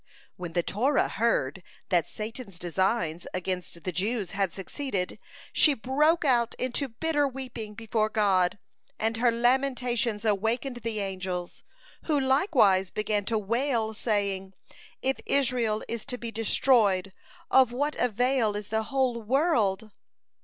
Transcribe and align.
When 0.35 0.53
the 0.53 0.63
Torah 0.63 1.07
heard 1.09 1.61
that 1.89 2.09
Satan's 2.09 2.57
designs 2.57 3.27
against 3.35 3.83
the 3.83 3.91
Jews 3.91 4.31
had 4.31 4.51
succeeded, 4.51 5.19
she 5.53 5.75
broke 5.75 6.25
out 6.25 6.55
into 6.55 6.87
bitter 6.87 7.27
weeping 7.27 7.75
before 7.75 8.09
God, 8.09 8.57
and 8.97 9.17
her 9.17 9.31
lamentations 9.31 10.25
awakened 10.25 10.77
the 10.77 11.01
angels, 11.01 11.61
who 12.05 12.19
likewise 12.19 12.89
began 12.89 13.25
to 13.25 13.37
wail, 13.37 13.93
saying: 13.93 14.55
"If 15.03 15.17
Israel 15.27 15.83
is 15.87 16.03
to 16.05 16.17
be 16.17 16.31
destroyed, 16.31 17.13
of 17.51 17.71
what 17.71 17.95
avail 17.97 18.55
is 18.55 18.69
the 18.69 18.81
whole 18.85 19.21
world?" 19.21 19.91